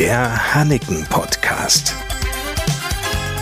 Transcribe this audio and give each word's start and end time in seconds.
Der 0.00 0.54
Hanneken 0.54 1.04
Podcast. 1.10 1.94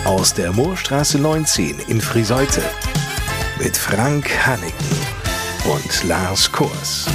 Aus 0.05 0.34
der 0.34 0.53
Moorstraße 0.53 1.21
19 1.21 1.77
in 1.87 2.00
Friseute. 2.00 2.63
Mit 3.63 3.77
Frank 3.77 4.29
Hanneken 4.45 4.97
und 5.73 6.08
Lars 6.08 6.50
Kurs. 6.50 7.07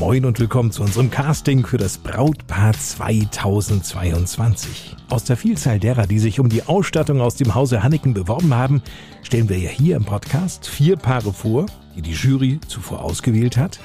Moin 0.00 0.24
und 0.24 0.40
willkommen 0.40 0.72
zu 0.72 0.82
unserem 0.82 1.08
Casting 1.08 1.64
für 1.64 1.78
das 1.78 1.98
Brautpaar 1.98 2.72
2022. 2.72 4.96
Aus 5.08 5.22
der 5.22 5.36
Vielzahl 5.36 5.78
derer, 5.78 6.08
die 6.08 6.18
sich 6.18 6.40
um 6.40 6.48
die 6.48 6.64
Ausstattung 6.64 7.20
aus 7.20 7.36
dem 7.36 7.54
Hause 7.54 7.84
Hanneken 7.84 8.12
beworben 8.12 8.52
haben, 8.52 8.82
stellen 9.22 9.48
wir 9.48 9.58
ja 9.58 9.70
hier 9.70 9.94
im 9.94 10.04
Podcast 10.04 10.66
vier 10.66 10.96
Paare 10.96 11.32
vor, 11.32 11.66
die 11.94 12.02
die 12.02 12.14
Jury 12.14 12.58
zuvor 12.66 13.04
ausgewählt 13.04 13.56
hat. 13.56 13.78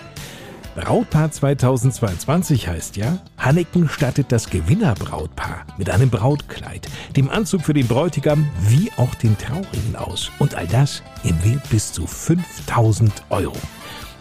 Brautpaar 0.80 1.30
2022 1.30 2.70
heißt 2.70 2.96
ja, 2.96 3.20
Hanneken 3.38 3.90
stattet 3.90 4.32
das 4.32 4.50
Gewinnerbrautpaar 4.50 5.66
mit 5.78 5.90
einem 5.90 6.10
Brautkleid, 6.10 6.88
dem 7.18 7.30
Anzug 7.30 7.64
für 7.64 7.74
den 7.74 7.86
Bräutigam 7.86 8.50
wie 8.62 8.90
auch 8.96 9.14
den 9.16 9.38
Trauringen 9.38 9.98
aus. 9.98 10.32
Und 10.40 10.56
all 10.56 10.68
das 10.68 11.04
im 11.26 11.44
Wert 11.44 11.70
bis 11.70 11.92
zu 11.92 12.08
5000 12.08 13.12
Euro. 13.30 13.58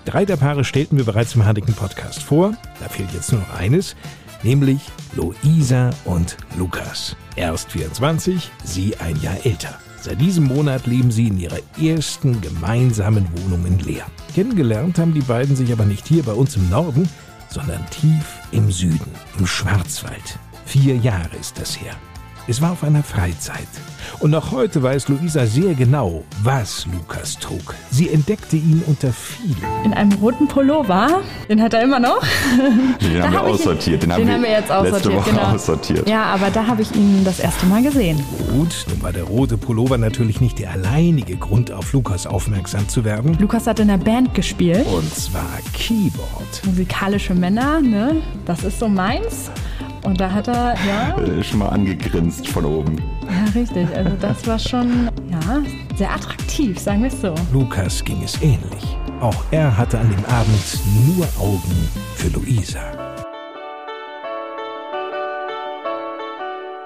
Drei 0.04 0.24
der 0.24 0.36
Paare 0.36 0.64
stellten 0.64 0.98
wir 0.98 1.04
bereits 1.04 1.36
im 1.36 1.46
Hanneken 1.46 1.74
Podcast 1.74 2.24
vor. 2.24 2.54
Da 2.80 2.88
fehlt 2.88 3.12
jetzt 3.14 3.30
nur 3.30 3.42
noch 3.42 3.54
eines, 3.54 3.94
nämlich 4.42 4.80
Luisa 5.14 5.90
und 6.06 6.36
Lukas. 6.58 7.14
Erst 7.36 7.70
24, 7.70 8.50
sie 8.64 8.96
ein 8.96 9.14
Jahr 9.22 9.36
älter. 9.46 9.78
Seit 10.00 10.20
diesem 10.20 10.44
Monat 10.44 10.86
leben 10.86 11.10
sie 11.10 11.28
in 11.28 11.38
ihrer 11.38 11.58
ersten 11.80 12.40
gemeinsamen 12.40 13.26
Wohnung 13.36 13.66
in 13.66 13.78
Leer. 13.80 14.06
Kennengelernt 14.34 14.98
haben 14.98 15.12
die 15.12 15.20
beiden 15.20 15.56
sich 15.56 15.72
aber 15.72 15.84
nicht 15.84 16.06
hier 16.06 16.22
bei 16.22 16.32
uns 16.32 16.56
im 16.56 16.68
Norden, 16.70 17.08
sondern 17.48 17.84
tief 17.90 18.38
im 18.52 18.70
Süden, 18.70 19.10
im 19.38 19.46
Schwarzwald. 19.46 20.38
Vier 20.66 20.96
Jahre 20.96 21.36
ist 21.40 21.58
das 21.58 21.80
her. 21.80 21.96
Es 22.50 22.62
war 22.62 22.72
auf 22.72 22.82
einer 22.82 23.02
Freizeit. 23.02 23.68
Und 24.20 24.30
noch 24.30 24.52
heute 24.52 24.82
weiß 24.82 25.08
Luisa 25.08 25.44
sehr 25.44 25.74
genau, 25.74 26.24
was 26.42 26.86
Lukas 26.86 27.38
trug. 27.38 27.74
Sie 27.90 28.08
entdeckte 28.08 28.56
ihn 28.56 28.82
unter 28.86 29.12
vielen. 29.12 29.84
In 29.84 29.92
einem 29.92 30.12
roten 30.12 30.48
Pullover. 30.48 31.20
Den 31.50 31.60
hat 31.60 31.74
er 31.74 31.82
immer 31.82 32.00
noch. 32.00 32.22
Den 33.02 33.22
haben 33.22 33.32
wir 33.32 33.42
aussortiert. 33.42 34.02
Den, 34.02 34.08
den 34.08 34.32
haben 34.32 34.42
wir 34.42 34.50
jetzt 34.50 34.72
aussortiert. 34.72 35.04
Letzte 35.04 35.14
Woche 35.14 35.30
genau. 35.30 35.54
aussortiert. 35.54 36.08
Ja, 36.08 36.22
aber 36.22 36.48
da 36.48 36.66
habe 36.66 36.80
ich 36.80 36.94
ihn 36.96 37.22
das 37.22 37.38
erste 37.38 37.66
Mal 37.66 37.82
gesehen. 37.82 38.18
Gut, 38.50 38.86
nun 38.88 39.02
war 39.02 39.12
der 39.12 39.24
rote 39.24 39.58
Pullover 39.58 39.98
natürlich 39.98 40.40
nicht 40.40 40.58
der 40.58 40.70
alleinige 40.70 41.36
Grund, 41.36 41.70
auf 41.70 41.92
Lukas 41.92 42.26
aufmerksam 42.26 42.88
zu 42.88 43.04
werden. 43.04 43.36
Lukas 43.38 43.66
hat 43.66 43.78
in 43.78 43.88
der 43.88 43.98
Band 43.98 44.32
gespielt. 44.32 44.86
Und 44.86 45.14
zwar 45.14 45.58
Keyboard. 45.74 46.64
Musikalische 46.64 47.34
Männer, 47.34 47.82
ne? 47.82 48.22
Das 48.46 48.64
ist 48.64 48.78
so 48.78 48.88
meins. 48.88 49.50
Und 50.04 50.20
da 50.20 50.30
hat 50.30 50.48
er, 50.48 50.74
ja. 50.86 51.16
Äh, 51.18 51.42
Schon 51.42 51.60
mal 51.60 51.68
angegrinst 51.68 52.48
von 52.48 52.64
oben. 52.64 52.96
Ja, 53.28 53.52
richtig. 53.60 53.86
Also 53.94 54.12
das 54.20 54.46
war 54.46 54.58
schon, 54.58 55.08
ja, 55.30 55.62
sehr 55.96 56.10
attraktiv, 56.12 56.78
sagen 56.78 57.02
wir 57.02 57.08
es 57.08 57.20
so. 57.20 57.34
Lukas 57.52 58.04
ging 58.04 58.22
es 58.22 58.40
ähnlich. 58.42 58.96
Auch 59.20 59.44
er 59.50 59.76
hatte 59.76 59.98
an 59.98 60.08
dem 60.10 60.24
Abend 60.26 60.80
nur 61.06 61.26
Augen 61.38 61.88
für 62.14 62.28
Luisa. 62.28 62.97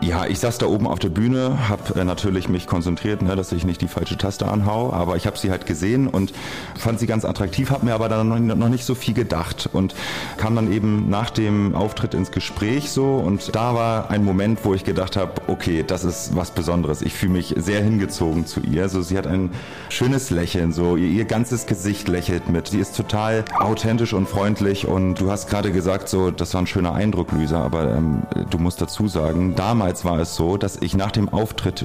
Ja, 0.03 0.27
ich 0.27 0.41
saß 0.41 0.59
da 0.59 0.67
oben 0.67 0.89
auf 0.89 0.99
der 0.99 1.11
Bühne, 1.11 1.69
habe 1.69 2.01
äh, 2.01 2.03
natürlich 2.03 2.49
mich 2.49 2.67
konzentriert, 2.67 3.23
ne, 3.23 3.37
dass 3.37 3.53
ich 3.53 3.65
nicht 3.65 3.81
die 3.83 3.87
falsche 3.87 4.19
Taste 4.19 4.49
anhau, 4.49 4.93
aber 4.93 5.15
ich 5.15 5.29
habe 5.29 5.39
sie 5.39 5.53
halt 5.53 5.65
gesehen 5.65 6.09
und 6.09 6.33
fand 6.77 6.99
sie 6.99 7.07
ganz 7.07 7.25
attraktiv, 7.25 7.71
habe 7.71 7.87
mir 7.87 7.95
aber 7.95 8.09
dann 8.09 8.29
noch, 8.29 8.57
noch 8.57 8.69
nicht 8.69 8.85
so 8.85 8.97
viel 8.97 9.15
gedacht 9.15 9.71
und 9.73 9.95
kam 10.39 10.57
dann 10.57 10.73
eben 10.73 11.09
nach 11.09 11.31
dem 11.31 11.77
Auftritt 11.77 12.15
ins 12.15 12.33
Gespräch 12.33 12.91
so 12.91 13.15
und 13.15 13.55
da 13.55 13.77
war 13.77 14.11
ein 14.11 14.25
Moment, 14.25 14.65
wo 14.65 14.75
ich 14.75 14.83
gedacht 14.83 15.17
habe, 15.17 15.35
okay, 15.47 15.85
das 15.87 16.03
ist 16.03 16.35
was 16.35 16.51
Besonderes. 16.51 17.01
Ich 17.03 17.15
fühle 17.15 17.35
mich 17.35 17.55
sehr 17.57 17.81
hingezogen 17.81 18.45
zu 18.45 18.59
ihr. 18.59 18.89
So, 18.89 19.03
sie 19.03 19.17
hat 19.17 19.29
ein 19.29 19.51
schönes 19.89 20.31
Lächeln, 20.31 20.73
so 20.73 20.97
ihr, 20.97 21.07
ihr 21.07 21.27
ganzes 21.27 21.67
Gesicht 21.67 22.09
lächelt 22.09 22.49
mit. 22.49 22.67
Sie 22.67 22.81
ist 22.81 22.97
total 22.97 23.45
authentisch 23.57 24.15
und 24.15 24.29
freundlich 24.29 24.89
und 24.89 25.21
du 25.21 25.31
hast 25.31 25.49
gerade 25.49 25.71
gesagt, 25.71 26.09
so 26.09 26.33
das 26.33 26.55
war 26.55 26.63
ein 26.63 26.67
schöner 26.67 26.93
Eindruck, 26.93 27.31
Luisa, 27.31 27.63
aber 27.63 27.95
ähm, 27.95 28.23
du 28.51 28.59
musst 28.59 28.83
dazu 28.83 29.07
sagen, 29.07 29.55
damals 29.55 29.92
war 30.05 30.19
es 30.19 30.35
so, 30.35 30.57
dass 30.57 30.77
ich 30.81 30.97
nach 30.97 31.11
dem 31.11 31.29
Auftritt 31.29 31.85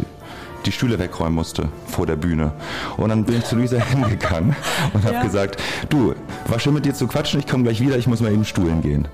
die 0.65 0.71
Stühle 0.73 0.99
wegräumen 0.99 1.35
musste 1.35 1.69
vor 1.85 2.05
der 2.07 2.17
Bühne. 2.17 2.51
Und 2.97 3.07
dann 3.09 3.23
bin 3.23 3.37
ich 3.37 3.45
zu 3.45 3.55
Luisa 3.55 3.77
hingegangen 3.91 4.53
und 4.91 5.03
habe 5.05 5.13
Ja. 5.13 5.23
gesagt, 5.23 5.61
du, 5.87 6.13
war 6.47 6.59
schön 6.59 6.73
mit 6.73 6.83
dir 6.85 6.93
zu 6.93 7.07
quatschen, 7.07 7.39
ich 7.39 7.47
komme 7.47 7.63
gleich 7.63 7.79
wieder, 7.79 7.95
ich 7.97 8.07
muss 8.07 8.19
mal 8.19 8.33
eben 8.33 8.43
Stuhlen 8.43 8.81
gehen. 8.81 9.07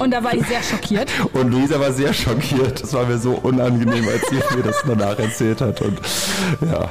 Und 0.00 0.12
da 0.12 0.22
war 0.22 0.34
ich 0.34 0.46
sehr 0.46 0.62
schockiert. 0.62 1.10
Und 1.32 1.50
Luisa 1.50 1.80
war 1.80 1.90
sehr 1.90 2.12
schockiert. 2.12 2.82
Das 2.82 2.92
war 2.92 3.06
mir 3.06 3.18
so 3.18 3.32
unangenehm, 3.32 4.04
als 4.06 4.22
sie 4.28 4.56
mir 4.56 4.62
das 4.62 4.84
danach 4.86 5.18
erzählt 5.18 5.60
hat. 5.62 5.80
Und 5.80 5.98
ja, 6.60 6.88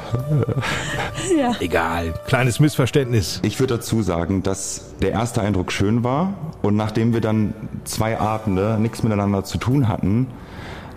Ja. 1.37 1.55
Egal, 1.59 2.13
kleines 2.27 2.59
Missverständnis. 2.59 3.39
ich 3.43 3.59
würde 3.59 3.75
dazu 3.75 4.01
sagen, 4.01 4.43
dass 4.43 4.81
der 5.01 5.11
erste 5.11 5.41
Eindruck 5.41 5.71
schön 5.71 6.03
war 6.03 6.33
und 6.61 6.75
nachdem 6.75 7.13
wir 7.13 7.21
dann 7.21 7.53
zwei 7.85 8.19
Abende 8.19 8.77
nichts 8.79 9.03
miteinander 9.03 9.43
zu 9.45 9.57
tun 9.59 9.87
hatten, 9.87 10.27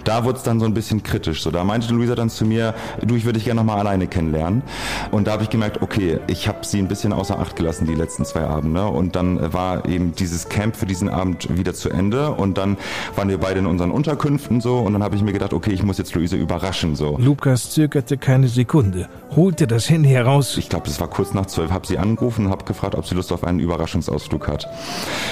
da 0.07 0.25
wurde 0.25 0.39
es 0.39 0.45
dann 0.45 0.61
so 0.61 0.67
ein 0.67 0.75
bisschen 0.75 1.03
kritisch. 1.03 1.43
So, 1.43 1.51
da 1.51 1.65
meinte 1.65 1.93
Luisa 1.93 2.15
dann 2.15 2.31
zu 2.31 2.45
mir, 2.45 2.75
du, 3.03 3.17
ich 3.17 3.25
würde 3.25 3.39
dich 3.39 3.45
gerne 3.45 3.61
nochmal 3.61 3.79
alleine 3.79 4.07
kennenlernen. 4.07 4.63
Und 5.11 5.27
da 5.27 5.33
habe 5.33 5.43
ich 5.43 5.51
gemerkt, 5.51 5.83
okay, 5.83 6.21
ich 6.29 6.49
habe 6.49 6.65
sie 6.65 6.79
ein 6.79 6.89
bisschen 6.89 7.13
außer 7.13 7.39
Acht 7.39 7.57
gelassen, 7.57 7.87
die 7.87 7.95
letzten 7.95 8.25
zwei 8.25 8.43
Abende. 8.43 8.87
Und 8.87 9.17
dann 9.17 9.53
war 9.53 9.87
eben 9.87 10.15
dieses 10.15 10.49
Camp 10.49 10.77
für 10.77 10.87
diesen 10.87 11.09
Abend 11.09 11.57
wieder 11.57 11.75
zu 11.75 11.91
Ende. 11.91 12.31
Und 12.31 12.57
dann 12.57 12.77
waren 13.17 13.29
wir 13.29 13.39
beide 13.39 13.59
in 13.59 13.67
unseren 13.67 13.91
Unterkünften 13.91 14.61
so. 14.61 14.79
Und 14.79 14.93
dann 14.93 15.03
habe 15.03 15.17
ich 15.17 15.23
mir 15.23 15.33
gedacht, 15.33 15.53
okay, 15.53 15.73
ich 15.73 15.83
muss 15.83 15.99
jetzt 15.99 16.15
Luisa 16.15 16.37
überraschen. 16.37 16.95
so. 16.95 17.17
Lukas 17.19 17.71
zögerte 17.71 18.17
keine 18.17 18.49
Sekunde, 18.49 19.09
holte 19.35 19.67
das 19.67 19.91
Handy 19.91 20.09
heraus. 20.11 20.57
Ich 20.57 20.69
glaube, 20.69 20.87
es 20.89 21.01
war 21.01 21.09
kurz 21.09 21.35
nach 21.35 21.47
zwölf, 21.47 21.71
habe 21.71 21.87
sie 21.87 21.99
angerufen 21.99 22.47
und 22.47 22.53
habe 22.53 22.65
gefragt, 22.65 22.95
ob 22.95 23.07
sie 23.07 23.15
Lust 23.15 23.33
auf 23.33 23.45
einen 23.45 23.59
Überraschungsausflug 23.59 24.47
hat. 24.49 24.69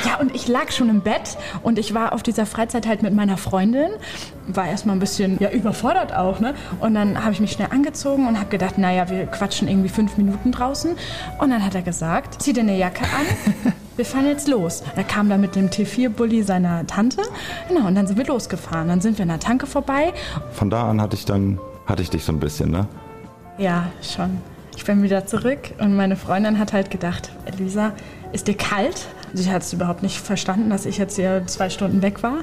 Ja, 0.05 0.19
und 0.21 0.35
ich 0.35 0.49
lag 0.49 0.73
schon 0.73 0.89
im 0.89 1.01
Bett 1.01 1.39
und 1.63 1.79
ich 1.79 1.95
war 1.95 2.13
auf 2.13 2.23
dieser 2.23 2.47
Freizeit 2.47 2.87
halt 2.87 3.03
mit 3.03 3.15
meiner 3.15 3.37
Freundin. 3.37 3.91
War 4.47 4.67
erstmal 4.67 4.97
ein 4.97 5.01
bisschen 5.01 5.39
ja, 5.41 5.51
überfordert 5.51 6.15
auch, 6.15 6.41
ne? 6.41 6.55
Und 6.81 6.95
dann 6.95 7.23
habe 7.23 7.33
ich 7.33 7.41
mich 7.41 7.53
schnell 7.53 7.69
angezogen 7.71 8.27
und 8.29 8.39
habe 8.39 8.51
gedacht, 8.51 8.79
naja, 8.79 9.09
wir 9.09 9.27
quatschen 9.27 9.69
irgendwie 9.69 9.89
fünf 9.89 10.17
Minuten 10.17 10.53
draußen. 10.53 10.97
Und 11.39 11.51
dann 11.51 11.65
hat 11.65 11.75
er 11.75 11.83
gesagt, 11.83 12.43
zieh 12.43 12.53
dir 12.53 12.61
eine 12.61 12.77
Jacke 12.77 13.05
an. 13.05 13.73
Wir 13.97 14.05
fahren 14.05 14.27
jetzt 14.27 14.49
los. 14.49 14.83
Er 14.97 15.05
kam 15.05 15.29
da 15.29 15.39
mit 15.39 15.55
dem 15.55 15.69
T4-Bully 15.69 16.43
seiner 16.43 16.85
Tante. 16.85 17.23
Genau, 17.69 17.87
und 17.87 17.95
dann 17.95 18.09
sind 18.09 18.19
wir 18.19 18.27
losgefahren. 18.27 18.89
Dann 18.89 19.01
sind 19.01 19.19
wir 19.19 19.23
an 19.23 19.29
der 19.29 19.39
Tanke 19.39 19.69
vorbei. 19.69 20.13
Von 20.51 20.69
da 20.69 20.91
an 20.91 21.01
hatte 21.01 21.15
ich 21.15 21.25
dann, 21.25 21.61
hatte 21.87 22.03
ich 22.03 22.11
dich 22.11 22.25
so 22.25 22.33
ein 22.33 22.41
bisschen, 22.41 22.73
ne? 22.73 22.89
Ja, 23.57 23.87
schon. 24.03 24.39
Ich 24.77 24.85
bin 24.85 25.05
wieder 25.05 25.27
zurück 25.27 25.73
und 25.79 25.95
meine 25.95 26.17
Freundin 26.17 26.59
hat 26.59 26.73
halt 26.73 26.91
gedacht, 26.91 27.31
Elisa, 27.47 27.93
ist 28.33 28.49
dir 28.49 28.57
kalt? 28.57 29.07
Sie 29.33 29.51
hat 29.51 29.63
es 29.63 29.73
überhaupt 29.73 30.03
nicht 30.03 30.19
verstanden, 30.19 30.71
dass 30.71 30.87
ich 30.87 30.99
jetzt 30.99 31.15
hier 31.15 31.47
zwei 31.47 31.71
Stunden 31.71 32.03
weg 32.03 32.25
war. 32.25 32.39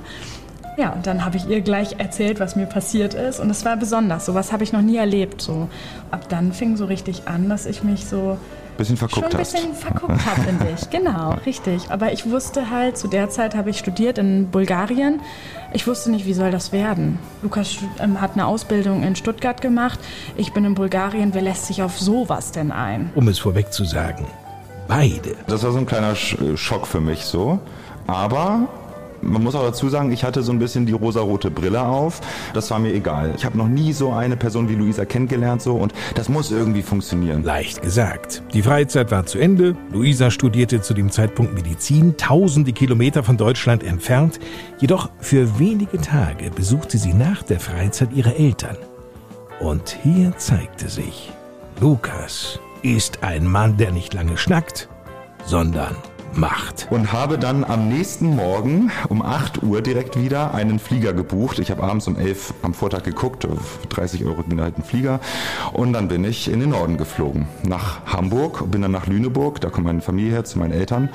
Ja, 0.81 0.89
und 0.93 1.05
dann 1.05 1.23
habe 1.23 1.37
ich 1.37 1.47
ihr 1.47 1.61
gleich 1.61 1.99
erzählt, 1.99 2.39
was 2.39 2.55
mir 2.55 2.65
passiert 2.65 3.13
ist. 3.13 3.39
Und 3.39 3.51
es 3.51 3.63
war 3.65 3.77
besonders. 3.77 4.25
Sowas 4.25 4.51
habe 4.51 4.63
ich 4.63 4.73
noch 4.73 4.81
nie 4.81 4.97
erlebt. 4.97 5.39
So. 5.39 5.69
Ab 6.09 6.27
dann 6.29 6.53
fing 6.53 6.75
so 6.75 6.85
richtig 6.85 7.27
an, 7.27 7.49
dass 7.49 7.67
ich 7.67 7.83
mich 7.83 8.05
so 8.07 8.37
Bisschen 8.77 8.97
schon 8.97 9.09
verguckt 9.09 9.35
ein 9.35 9.39
hast. 9.41 9.53
bisschen 9.53 9.75
verguckt 9.75 10.25
habe 10.25 10.49
in 10.49 10.57
dich. 10.57 10.89
Genau, 10.89 11.35
richtig. 11.45 11.91
Aber 11.91 12.11
ich 12.13 12.27
wusste 12.31 12.71
halt, 12.71 12.97
zu 12.97 13.07
der 13.07 13.29
Zeit 13.29 13.53
habe 13.55 13.69
ich 13.69 13.77
studiert 13.77 14.17
in 14.17 14.49
Bulgarien. 14.49 15.19
Ich 15.71 15.85
wusste 15.85 16.09
nicht, 16.09 16.25
wie 16.25 16.33
soll 16.33 16.49
das 16.49 16.71
werden. 16.71 17.19
Lukas 17.43 17.75
ähm, 17.99 18.19
hat 18.19 18.31
eine 18.33 18.47
Ausbildung 18.47 19.03
in 19.03 19.15
Stuttgart 19.15 19.61
gemacht. 19.61 19.99
Ich 20.35 20.51
bin 20.51 20.65
in 20.65 20.73
Bulgarien. 20.73 21.35
Wer 21.35 21.43
lässt 21.43 21.67
sich 21.67 21.83
auf 21.83 21.99
sowas 21.99 22.53
denn 22.53 22.71
ein? 22.71 23.11
Um 23.13 23.27
es 23.27 23.37
vorweg 23.37 23.71
zu 23.71 23.85
sagen, 23.85 24.25
beide. 24.87 25.35
Das 25.45 25.61
war 25.63 25.71
so 25.73 25.77
ein 25.77 25.85
kleiner 25.85 26.13
Sch- 26.13 26.57
Schock 26.57 26.87
für 26.87 27.01
mich 27.01 27.25
so. 27.25 27.59
Aber 28.07 28.67
man 29.21 29.43
muss 29.43 29.55
auch 29.55 29.63
dazu 29.63 29.89
sagen, 29.89 30.11
ich 30.11 30.23
hatte 30.23 30.43
so 30.43 30.51
ein 30.51 30.59
bisschen 30.59 30.85
die 30.85 30.93
rosarote 30.93 31.51
Brille 31.51 31.81
auf. 31.81 32.21
Das 32.53 32.69
war 32.71 32.79
mir 32.79 32.93
egal. 32.93 33.33
Ich 33.37 33.45
habe 33.45 33.57
noch 33.57 33.67
nie 33.67 33.93
so 33.93 34.11
eine 34.11 34.35
Person 34.35 34.69
wie 34.69 34.75
Luisa 34.75 35.05
kennengelernt 35.05 35.61
so 35.61 35.75
und 35.75 35.93
das 36.15 36.29
muss 36.29 36.51
irgendwie 36.51 36.81
funktionieren. 36.81 37.43
Leicht 37.43 37.81
gesagt. 37.81 38.43
Die 38.53 38.61
Freizeit 38.61 39.11
war 39.11 39.25
zu 39.25 39.39
Ende. 39.39 39.75
Luisa 39.91 40.31
studierte 40.31 40.81
zu 40.81 40.93
dem 40.93 41.11
Zeitpunkt 41.11 41.53
Medizin, 41.53 42.17
tausende 42.17 42.73
Kilometer 42.73 43.23
von 43.23 43.37
Deutschland 43.37 43.83
entfernt. 43.83 44.39
Jedoch 44.79 45.09
für 45.19 45.59
wenige 45.59 45.99
Tage 45.99 46.49
besuchte 46.51 46.97
sie 46.97 47.13
nach 47.13 47.43
der 47.43 47.59
Freizeit 47.59 48.09
ihre 48.13 48.35
Eltern. 48.35 48.77
Und 49.59 49.97
hier 50.03 50.35
zeigte 50.37 50.89
sich, 50.89 51.31
Lukas 51.79 52.59
ist 52.81 53.23
ein 53.23 53.45
Mann, 53.45 53.77
der 53.77 53.91
nicht 53.91 54.13
lange 54.13 54.37
schnackt, 54.37 54.89
sondern 55.45 55.95
macht. 56.33 56.87
Und 56.89 57.13
habe 57.13 57.37
dann 57.37 57.63
am 57.63 57.87
nächsten 57.87 58.35
Morgen 58.35 58.91
um 59.09 59.21
8 59.21 59.63
Uhr 59.63 59.81
direkt 59.81 60.19
wieder 60.19 60.53
einen 60.53 60.79
Flieger 60.79 61.13
gebucht. 61.13 61.59
Ich 61.59 61.71
habe 61.71 61.83
abends 61.83 62.07
um 62.07 62.17
11 62.17 62.53
am 62.61 62.73
Vortag 62.73 63.03
geguckt, 63.03 63.43
für 63.43 63.87
30 63.87 64.25
Euro 64.25 64.43
ging 64.43 64.61
halt 64.61 64.77
ein 64.77 64.83
Flieger. 64.83 65.19
Und 65.73 65.93
dann 65.93 66.07
bin 66.07 66.23
ich 66.23 66.49
in 66.49 66.59
den 66.59 66.69
Norden 66.69 66.97
geflogen, 66.97 67.47
nach 67.63 68.05
Hamburg, 68.05 68.69
bin 68.71 68.81
dann 68.81 68.91
nach 68.91 69.07
Lüneburg, 69.07 69.61
da 69.61 69.69
kommt 69.69 69.87
meine 69.87 70.01
Familie 70.01 70.31
her 70.31 70.43
zu 70.43 70.59
meinen 70.59 70.73
Eltern. 70.73 71.09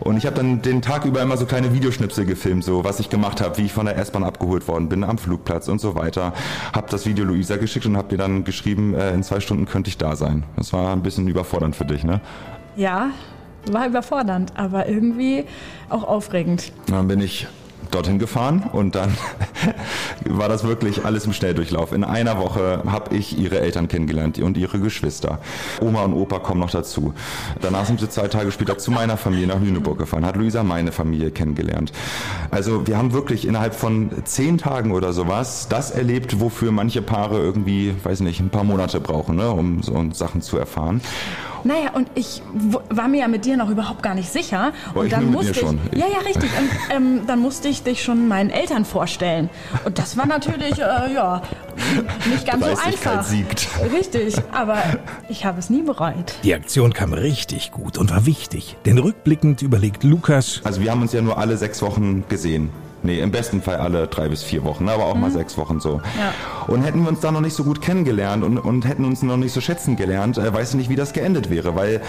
Und 0.00 0.18
ich 0.18 0.26
habe 0.26 0.36
dann 0.36 0.60
den 0.60 0.82
Tag 0.82 1.04
über 1.04 1.22
immer 1.22 1.36
so 1.36 1.46
kleine 1.46 1.72
Videoschnipsel 1.72 2.26
gefilmt, 2.26 2.64
so 2.64 2.84
was 2.84 3.00
ich 3.00 3.08
gemacht 3.08 3.40
habe, 3.40 3.56
wie 3.58 3.66
ich 3.66 3.72
von 3.72 3.86
der 3.86 3.96
S-Bahn 3.96 4.24
abgeholt 4.24 4.68
worden 4.68 4.88
bin 4.88 5.04
am 5.04 5.18
Flugplatz 5.18 5.68
und 5.68 5.80
so 5.80 5.94
weiter. 5.94 6.34
Habe 6.74 6.88
das 6.90 7.06
Video 7.06 7.24
Luisa 7.24 7.56
geschickt 7.56 7.86
und 7.86 7.96
habe 7.96 8.08
dir 8.08 8.18
dann 8.18 8.44
geschrieben, 8.44 8.94
äh, 8.94 9.12
in 9.12 9.22
zwei 9.22 9.40
Stunden 9.40 9.66
könnte 9.66 9.88
ich 9.88 9.96
da 9.96 10.16
sein. 10.16 10.44
Das 10.56 10.72
war 10.72 10.92
ein 10.92 11.02
bisschen 11.02 11.26
überfordernd 11.26 11.74
für 11.74 11.84
dich, 11.84 12.04
ne? 12.04 12.20
Ja, 12.76 13.10
war 13.70 13.86
überfordernd, 13.86 14.52
aber 14.56 14.88
irgendwie 14.88 15.44
auch 15.88 16.04
aufregend. 16.04 16.72
Dann 16.86 17.08
bin 17.08 17.20
ich 17.20 17.46
dorthin 17.94 18.18
gefahren 18.18 18.64
und 18.72 18.94
dann 18.94 19.16
war 20.24 20.48
das 20.48 20.64
wirklich 20.64 21.04
alles 21.04 21.26
im 21.26 21.32
Schnelldurchlauf. 21.32 21.92
In 21.92 22.04
einer 22.04 22.38
Woche 22.38 22.82
habe 22.86 23.14
ich 23.14 23.38
ihre 23.38 23.60
Eltern 23.60 23.88
kennengelernt 23.88 24.38
und 24.38 24.56
ihre 24.56 24.78
Geschwister. 24.80 25.38
Oma 25.80 26.02
und 26.02 26.14
Opa 26.14 26.38
kommen 26.40 26.60
noch 26.60 26.70
dazu. 26.70 27.14
Danach 27.60 27.86
sind 27.86 28.00
sie 28.00 28.08
zwei 28.08 28.28
Tage 28.28 28.50
später 28.50 28.78
zu 28.78 28.90
meiner 28.90 29.16
Familie 29.16 29.46
nach 29.46 29.60
Lüneburg 29.60 29.98
gefahren, 29.98 30.24
hat 30.24 30.36
Luisa 30.36 30.62
meine 30.62 30.92
Familie 30.92 31.30
kennengelernt. 31.30 31.92
Also 32.50 32.86
wir 32.86 32.98
haben 32.98 33.12
wirklich 33.12 33.46
innerhalb 33.46 33.74
von 33.74 34.10
zehn 34.24 34.58
Tagen 34.58 34.92
oder 34.92 35.12
sowas 35.12 35.68
das 35.68 35.90
erlebt, 35.90 36.40
wofür 36.40 36.72
manche 36.72 37.02
Paare 37.02 37.38
irgendwie, 37.38 37.94
weiß 38.02 38.20
nicht, 38.20 38.40
ein 38.40 38.50
paar 38.50 38.64
Monate 38.64 39.00
brauchen, 39.00 39.36
ne, 39.36 39.50
um 39.50 39.82
so 39.82 40.04
Sachen 40.12 40.42
zu 40.42 40.58
erfahren. 40.58 41.00
Naja, 41.64 41.90
und 41.94 42.08
ich 42.14 42.42
war 42.90 43.08
mir 43.08 43.20
ja 43.20 43.28
mit 43.28 43.44
dir 43.44 43.56
noch 43.56 43.70
überhaupt 43.70 44.02
gar 44.02 44.14
nicht 44.14 44.30
sicher. 44.30 44.72
Boah, 44.92 45.00
und 45.00 45.06
ich 45.06 45.12
dann 45.12 45.30
musste 45.30 45.52
dir 45.52 45.60
schon. 45.60 45.80
ich. 45.90 45.98
Ja, 45.98 46.06
ja, 46.06 46.18
richtig. 46.18 46.50
Und 46.58 46.70
ähm, 46.94 47.20
dann 47.26 47.38
musste 47.40 47.68
ich 47.68 47.82
dich 47.82 48.02
schon 48.02 48.28
meinen 48.28 48.50
Eltern 48.50 48.84
vorstellen. 48.84 49.48
Und 49.84 49.98
das 49.98 50.16
war 50.16 50.26
natürlich, 50.26 50.78
äh, 50.78 51.12
ja, 51.14 51.42
nicht 52.30 52.46
ganz 52.46 52.64
so 52.64 52.70
einfach. 52.72 53.22
siegt. 53.22 53.68
Richtig, 53.92 54.36
aber 54.52 54.78
ich 55.28 55.44
habe 55.44 55.58
es 55.58 55.70
nie 55.70 55.82
bereut. 55.82 56.34
Die 56.42 56.54
Aktion 56.54 56.92
kam 56.92 57.12
richtig 57.12 57.72
gut 57.72 57.98
und 57.98 58.10
war 58.10 58.26
wichtig, 58.26 58.76
denn 58.84 58.98
rückblickend 58.98 59.62
überlegt 59.62 60.04
Lukas, 60.04 60.60
Also 60.64 60.80
wir 60.80 60.90
haben 60.90 61.02
uns 61.02 61.12
ja 61.12 61.22
nur 61.22 61.38
alle 61.38 61.56
sechs 61.56 61.80
Wochen 61.82 62.24
gesehen. 62.28 62.70
Nee, 63.04 63.20
im 63.20 63.30
besten 63.30 63.60
Fall 63.60 63.76
alle 63.76 64.06
drei 64.06 64.28
bis 64.28 64.42
vier 64.42 64.64
Wochen, 64.64 64.88
aber 64.88 65.04
auch 65.04 65.14
mal 65.14 65.30
sechs 65.30 65.58
Wochen 65.58 65.78
so. 65.78 66.00
Ja. 66.18 66.32
Und 66.72 66.82
hätten 66.84 67.02
wir 67.02 67.10
uns 67.10 67.20
da 67.20 67.30
noch 67.30 67.42
nicht 67.42 67.54
so 67.54 67.62
gut 67.62 67.82
kennengelernt 67.82 68.42
und, 68.42 68.56
und 68.56 68.88
hätten 68.88 69.04
uns 69.04 69.22
noch 69.22 69.36
nicht 69.36 69.52
so 69.52 69.60
schätzen 69.60 69.96
gelernt, 69.96 70.38
äh, 70.38 70.52
weiß 70.52 70.70
ich 70.70 70.76
nicht, 70.76 70.88
wie 70.88 70.96
das 70.96 71.12
geendet 71.12 71.50
wäre, 71.50 71.76
weil 71.76 72.00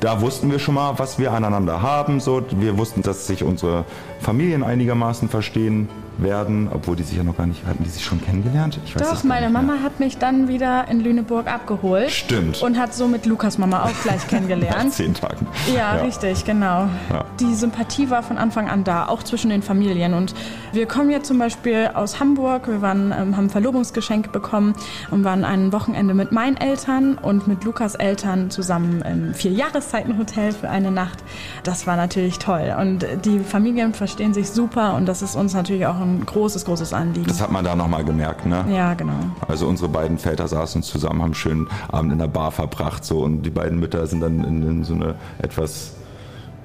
da 0.00 0.20
wussten 0.20 0.50
wir 0.50 0.58
schon 0.58 0.74
mal, 0.74 0.98
was 0.98 1.20
wir 1.20 1.32
aneinander 1.32 1.80
haben. 1.80 2.18
So, 2.18 2.42
wir 2.56 2.76
wussten, 2.76 3.02
dass 3.02 3.28
sich 3.28 3.44
unsere 3.44 3.84
Familien 4.18 4.64
einigermaßen 4.64 5.28
verstehen 5.28 5.88
werden, 6.18 6.68
obwohl 6.72 6.96
die 6.96 7.02
sich 7.02 7.16
ja 7.16 7.24
noch 7.24 7.36
gar 7.36 7.46
nicht 7.46 7.64
hatten, 7.66 7.82
die 7.84 7.90
sich 7.90 8.04
schon 8.04 8.20
kennengelernt. 8.22 8.78
Ich 8.84 8.94
weiß 8.94 9.08
Doch, 9.08 9.24
meine 9.24 9.48
mehr. 9.48 9.62
Mama 9.62 9.82
hat 9.82 10.00
mich 10.00 10.18
dann 10.18 10.48
wieder 10.48 10.86
in 10.88 11.00
Lüneburg 11.00 11.46
abgeholt. 11.52 12.10
Stimmt. 12.10 12.62
Und 12.62 12.78
hat 12.78 12.94
somit 12.94 13.26
Lukas 13.26 13.58
Mama 13.58 13.84
auch 13.84 14.02
gleich 14.02 14.22
Nach 14.22 14.28
kennengelernt. 14.28 14.92
zehn 14.92 15.14
Tagen. 15.14 15.46
Ja, 15.74 15.92
richtig, 15.94 16.44
genau. 16.44 16.88
Ja. 17.10 17.24
Die 17.40 17.54
Sympathie 17.54 18.10
war 18.10 18.22
von 18.22 18.38
Anfang 18.38 18.68
an 18.68 18.84
da, 18.84 19.06
auch 19.06 19.22
zwischen 19.22 19.50
den 19.50 19.62
Familien. 19.62 20.14
Und 20.14 20.34
wir 20.72 20.86
kommen 20.86 21.10
jetzt 21.10 21.28
zum 21.28 21.38
Beispiel 21.38 21.90
aus 21.94 22.20
Hamburg. 22.20 22.68
Wir 22.68 22.82
waren, 22.82 23.06
ähm, 23.12 23.36
haben 23.36 23.46
ein 23.46 23.50
Verlobungsgeschenk 23.50 24.32
bekommen 24.32 24.74
und 25.10 25.24
waren 25.24 25.44
ein 25.44 25.72
Wochenende 25.72 26.14
mit 26.14 26.32
meinen 26.32 26.56
Eltern 26.56 27.18
und 27.18 27.48
mit 27.48 27.64
Lukas 27.64 27.94
Eltern 27.94 28.50
zusammen 28.50 29.02
im 29.02 29.34
Vier-Jahreszeiten-Hotel 29.34 30.52
für 30.52 30.68
eine 30.68 30.90
Nacht. 30.90 31.18
Das 31.64 31.86
war 31.86 31.96
natürlich 31.96 32.38
toll. 32.38 32.74
Und 32.78 33.06
die 33.24 33.38
Familien 33.40 33.94
verstehen 33.94 34.34
sich 34.34 34.50
super 34.50 34.94
und 34.94 35.06
das 35.06 35.22
ist 35.22 35.36
uns 35.36 35.54
natürlich 35.54 35.86
auch 35.86 36.01
ein 36.02 36.24
großes, 36.24 36.64
großes 36.64 36.92
Anliegen. 36.92 37.26
Das 37.26 37.40
hat 37.40 37.50
man 37.50 37.64
da 37.64 37.74
nochmal 37.74 38.04
gemerkt, 38.04 38.46
ne? 38.46 38.64
Ja, 38.70 38.94
genau. 38.94 39.12
Also 39.48 39.66
unsere 39.66 39.88
beiden 39.88 40.18
Väter 40.18 40.48
saßen 40.48 40.82
zusammen, 40.82 41.20
haben 41.20 41.26
einen 41.26 41.34
schönen 41.34 41.68
Abend 41.90 42.12
in 42.12 42.18
der 42.18 42.28
Bar 42.28 42.50
verbracht 42.52 43.04
so 43.04 43.20
und 43.20 43.42
die 43.42 43.50
beiden 43.50 43.78
Mütter 43.78 44.06
sind 44.06 44.20
dann 44.20 44.44
in, 44.44 44.62
in 44.62 44.84
so 44.84 44.94
eine 44.94 45.14
etwas, 45.38 45.92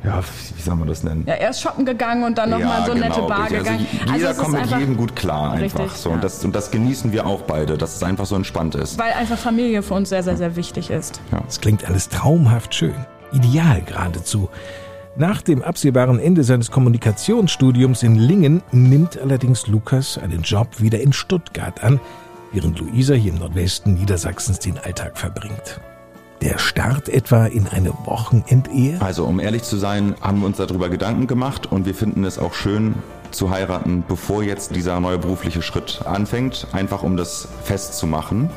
ja, 0.03 0.21
wie 0.55 0.61
soll 0.61 0.75
man 0.75 0.87
das 0.87 1.03
nennen? 1.03 1.23
Ja, 1.27 1.33
er 1.35 1.49
ist 1.49 1.61
shoppen 1.61 1.85
gegangen 1.85 2.23
und 2.23 2.37
dann 2.37 2.49
nochmal 2.49 2.85
so 2.85 2.91
eine 2.91 3.01
nette 3.01 3.21
Bar 3.21 3.43
richtig. 3.43 3.59
gegangen. 3.59 3.87
Also 4.01 4.13
jeder 4.15 4.31
ist 4.31 4.37
kommt 4.37 4.53
mit 4.53 4.79
jedem 4.79 4.97
gut 4.97 5.15
klar 5.15 5.51
einfach 5.51 5.79
Richtig, 5.81 5.97
so 5.97 6.09
ja. 6.09 6.15
und 6.15 6.23
das 6.23 6.43
und 6.43 6.55
das 6.55 6.71
genießen 6.71 7.11
wir 7.11 7.25
auch 7.25 7.41
beide, 7.43 7.77
dass 7.77 7.95
es 7.95 8.03
einfach 8.03 8.25
so 8.25 8.35
entspannt 8.35 8.75
ist. 8.75 8.97
Weil 8.97 9.13
einfach 9.13 9.37
Familie 9.37 9.83
für 9.83 9.93
uns 9.93 10.09
sehr, 10.09 10.23
sehr, 10.23 10.37
sehr 10.37 10.55
wichtig 10.55 10.89
ist. 10.89 11.21
es 11.47 11.59
klingt 11.61 11.85
alles 11.87 12.09
traumhaft 12.09 12.75
schön, 12.75 12.95
ideal 13.31 13.81
geradezu. 13.81 14.49
Nach 15.19 15.41
dem 15.41 15.63
absehbaren 15.63 16.19
Ende 16.19 16.43
seines 16.43 16.69
Kommunikationsstudiums 16.69 18.03
in 18.03 18.13
Lingen 18.13 18.61
nimmt 18.71 19.19
allerdings 19.19 19.65
Lukas 19.65 20.19
einen 20.19 20.43
Job 20.43 20.79
wieder 20.79 20.99
in 20.99 21.11
Stuttgart 21.11 21.83
an, 21.83 21.99
während 22.51 22.77
Luisa 22.77 23.15
hier 23.15 23.33
im 23.33 23.39
Nordwesten 23.39 23.95
Niedersachsens 23.95 24.59
den 24.59 24.77
Alltag 24.77 25.17
verbringt. 25.17 25.81
Der 26.43 26.59
Start 26.59 27.09
etwa 27.09 27.47
in 27.47 27.67
eine 27.67 27.93
Wochenendehe? 28.05 29.01
Also 29.01 29.25
um 29.25 29.39
ehrlich 29.39 29.63
zu 29.63 29.77
sein, 29.77 30.13
haben 30.21 30.41
wir 30.41 30.45
uns 30.45 30.57
darüber 30.57 30.87
Gedanken 30.87 31.25
gemacht 31.25 31.65
und 31.65 31.87
wir 31.87 31.95
finden 31.95 32.23
es 32.23 32.37
auch 32.37 32.53
schön 32.53 32.93
zu 33.31 33.49
heiraten, 33.49 34.03
bevor 34.07 34.43
jetzt 34.43 34.75
dieser 34.75 34.99
neue 34.99 35.17
berufliche 35.17 35.63
Schritt 35.63 36.01
anfängt, 36.05 36.67
einfach 36.73 37.01
um 37.01 37.17
das 37.17 37.47
festzumachen. 37.63 38.51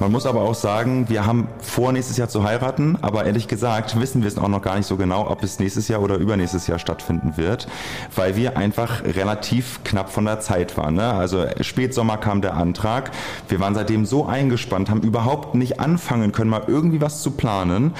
Man 0.00 0.10
muss 0.10 0.26
aber 0.26 0.40
auch 0.42 0.54
sagen, 0.56 1.08
wir 1.08 1.24
haben 1.24 1.46
vor, 1.60 1.92
nächstes 1.92 2.16
Jahr 2.16 2.28
zu 2.28 2.42
heiraten, 2.42 2.98
aber 3.00 3.24
ehrlich 3.24 3.46
gesagt 3.48 3.98
wissen 4.00 4.22
wir 4.22 4.28
es 4.28 4.36
auch 4.36 4.48
noch 4.48 4.60
gar 4.60 4.76
nicht 4.76 4.86
so 4.86 4.96
genau, 4.96 5.30
ob 5.30 5.42
es 5.42 5.60
nächstes 5.60 5.86
Jahr 5.88 6.02
oder 6.02 6.16
übernächstes 6.16 6.66
Jahr 6.66 6.78
stattfinden 6.78 7.36
wird, 7.36 7.68
weil 8.14 8.36
wir 8.36 8.56
einfach 8.58 9.04
relativ 9.04 9.80
knapp 9.84 10.10
von 10.10 10.24
der 10.24 10.40
Zeit 10.40 10.76
waren. 10.76 10.94
Ne? 10.94 11.12
Also 11.12 11.44
Spätsommer 11.60 12.16
kam 12.16 12.42
der 12.42 12.54
Antrag, 12.54 13.12
wir 13.48 13.60
waren 13.60 13.74
seitdem 13.74 14.04
so 14.04 14.26
eingespannt, 14.26 14.90
haben 14.90 15.00
überhaupt 15.02 15.54
nicht 15.54 15.78
anfangen 15.80 16.32
können, 16.32 16.50
mal 16.50 16.64
irgendwie 16.66 17.00
was 17.00 17.22
zu 17.22 17.30
planen. 17.30 17.92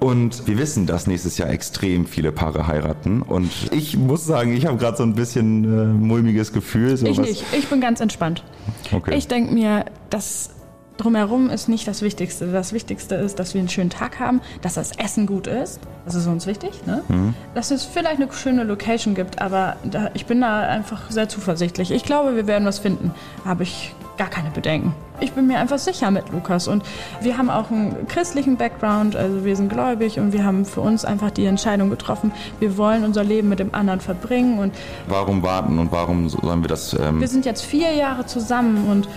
Und 0.00 0.46
wir 0.46 0.58
wissen, 0.58 0.84
dass 0.86 1.06
nächstes 1.06 1.38
Jahr 1.38 1.48
extrem 1.48 2.04
viele 2.04 2.30
Paare 2.32 2.66
heiraten. 2.66 3.22
Und 3.22 3.50
ich 3.70 3.96
muss 3.96 4.26
sagen, 4.26 4.54
ich 4.54 4.66
habe 4.66 4.76
gerade 4.76 4.98
so 4.98 5.02
ein 5.02 5.14
bisschen 5.14 5.64
äh, 5.64 5.86
mulmiges 5.86 6.52
Gefühl. 6.52 6.94
So 6.98 7.06
Ich 7.06 7.16
was- 7.16 7.26
nicht. 7.26 7.44
Ich 7.56 7.68
bin 7.68 7.80
ganz 7.80 8.00
entspannt. 8.00 8.44
Okay. 8.92 9.14
Ich 9.16 9.28
denke 9.28 9.54
mir, 9.54 9.86
das 10.10 10.50
drumherum 10.96 11.50
ist 11.50 11.68
nicht 11.68 11.86
das 11.88 12.02
Wichtigste. 12.02 12.50
Das 12.50 12.72
Wichtigste 12.72 13.14
ist, 13.16 13.38
dass 13.38 13.54
wir 13.54 13.60
einen 13.60 13.68
schönen 13.68 13.90
Tag 13.90 14.20
haben, 14.20 14.40
dass 14.62 14.74
das 14.74 14.92
Essen 14.96 15.26
gut 15.26 15.46
ist. 15.46 15.80
Das 16.04 16.14
ist 16.14 16.26
uns 16.26 16.46
wichtig. 16.46 16.86
Ne? 16.86 17.02
Mhm. 17.08 17.34
Dass 17.54 17.70
es 17.70 17.84
vielleicht 17.84 18.20
eine 18.20 18.32
schöne 18.32 18.64
Location 18.64 19.14
gibt, 19.14 19.40
aber 19.40 19.76
da, 19.84 20.10
ich 20.14 20.26
bin 20.26 20.40
da 20.40 20.60
einfach 20.60 21.10
sehr 21.10 21.28
zuversichtlich. 21.28 21.90
Ich 21.90 22.04
glaube, 22.04 22.36
wir 22.36 22.46
werden 22.46 22.66
was 22.66 22.78
finden. 22.78 23.12
Habe 23.44 23.62
ich 23.64 23.94
gar 24.16 24.28
keine 24.28 24.50
Bedenken. 24.50 24.94
Ich 25.20 25.32
bin 25.32 25.46
mir 25.46 25.58
einfach 25.58 25.78
sicher 25.78 26.10
mit 26.10 26.30
Lukas 26.30 26.68
und 26.68 26.84
wir 27.20 27.38
haben 27.38 27.50
auch 27.50 27.70
einen 27.70 28.06
christlichen 28.08 28.56
Background, 28.56 29.16
also 29.16 29.44
wir 29.44 29.56
sind 29.56 29.68
gläubig 29.68 30.18
und 30.18 30.32
wir 30.32 30.44
haben 30.44 30.64
für 30.64 30.80
uns 30.80 31.04
einfach 31.04 31.30
die 31.30 31.46
Entscheidung 31.46 31.90
getroffen, 31.90 32.32
wir 32.60 32.76
wollen 32.76 33.04
unser 33.04 33.24
Leben 33.24 33.48
mit 33.48 33.58
dem 33.58 33.74
anderen 33.74 34.00
verbringen 34.00 34.58
und 34.58 34.74
Warum 35.08 35.42
warten 35.42 35.78
und 35.78 35.92
warum 35.92 36.28
sollen 36.28 36.62
wir 36.62 36.68
das? 36.68 36.94
Ähm, 36.94 37.20
wir 37.20 37.28
sind 37.28 37.44
jetzt 37.44 37.64
vier 37.64 37.92
Jahre 37.92 38.26
zusammen 38.26 38.88
und 38.88 39.08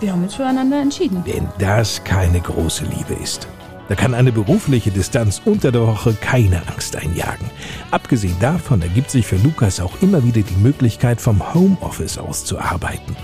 wir 0.00 0.12
haben 0.12 0.22
uns 0.22 0.34
füreinander 0.34 0.80
entschieden. 0.80 1.22
Wenn 1.24 1.48
das 1.58 2.02
keine 2.04 2.40
große 2.40 2.84
Liebe 2.84 3.14
ist. 3.22 3.48
Da 3.88 3.94
kann 3.94 4.14
eine 4.14 4.32
berufliche 4.32 4.90
Distanz 4.90 5.40
unter 5.44 5.70
der 5.70 5.86
Woche 5.86 6.14
keine 6.14 6.60
Angst 6.68 6.96
einjagen. 6.96 7.48
Abgesehen 7.92 8.36
davon 8.40 8.82
ergibt 8.82 9.10
sich 9.10 9.26
für 9.26 9.36
Lukas 9.36 9.78
auch 9.78 10.02
immer 10.02 10.24
wieder 10.24 10.42
die 10.42 10.56
Möglichkeit, 10.56 11.20
vom 11.20 11.54
Homeoffice 11.54 12.18
aus 12.18 12.44
zu 12.44 12.58
arbeiten. 12.58 13.16